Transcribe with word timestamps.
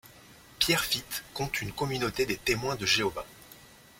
Pierrefitte 0.57 1.21
compte 1.35 1.61
une 1.61 1.73
communauté 1.73 2.25
des 2.25 2.35
Témoins 2.35 2.75
de 2.75 2.87
Jéhovah. 2.87 3.27